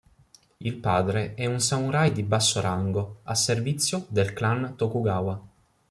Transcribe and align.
Il 0.57 0.77
padre 0.77 1.35
è 1.35 1.45
un 1.45 1.59
samurai 1.59 2.11
di 2.11 2.23
basso 2.23 2.59
rango 2.59 3.19
a 3.25 3.35
servizio 3.35 4.05
del 4.09 4.33
clan 4.33 4.73
Tokugawa. 4.75 5.39